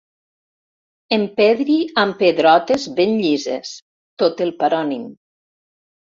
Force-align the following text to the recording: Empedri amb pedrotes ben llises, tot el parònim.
Empedri 1.17 1.75
amb 2.05 2.17
pedrotes 2.21 2.87
ben 3.01 3.15
llises, 3.19 3.75
tot 4.25 4.43
el 4.49 4.55
parònim. 4.65 5.07